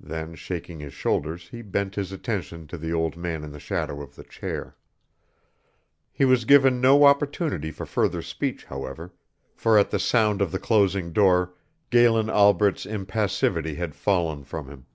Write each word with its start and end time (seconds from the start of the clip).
Then 0.00 0.34
shaking 0.34 0.80
his 0.80 0.94
shoulders 0.94 1.50
he 1.50 1.60
bent 1.60 1.94
his 1.94 2.10
attention 2.10 2.66
to 2.68 2.78
the 2.78 2.90
old 2.90 3.18
man 3.18 3.44
in 3.44 3.52
the 3.52 3.60
shadow 3.60 4.00
of 4.00 4.16
the 4.16 4.24
chair. 4.24 4.78
He 6.10 6.24
was 6.24 6.46
given 6.46 6.80
no 6.80 7.04
opportunity 7.04 7.70
for 7.70 7.84
further 7.84 8.22
speech, 8.22 8.64
however, 8.64 9.12
for 9.54 9.76
at 9.78 9.90
the 9.90 9.98
sound 9.98 10.40
of 10.40 10.52
the 10.52 10.58
closing 10.58 11.12
door 11.12 11.52
Galen 11.90 12.30
Albret's 12.30 12.86
impassivity 12.86 13.74
had 13.74 13.94
fallen 13.94 14.42
from 14.42 14.68
him. 14.70 14.86